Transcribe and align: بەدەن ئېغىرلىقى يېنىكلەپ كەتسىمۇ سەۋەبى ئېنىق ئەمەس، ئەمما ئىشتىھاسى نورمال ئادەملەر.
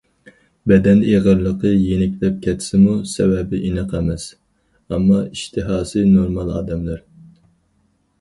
بەدەن 0.69 1.01
ئېغىرلىقى 1.07 1.73
يېنىكلەپ 1.73 2.39
كەتسىمۇ 2.45 2.95
سەۋەبى 3.11 3.59
ئېنىق 3.67 3.93
ئەمەس، 3.99 4.25
ئەمما 4.95 5.19
ئىشتىھاسى 5.27 6.03
نورمال 6.15 6.51
ئادەملەر. 6.55 7.05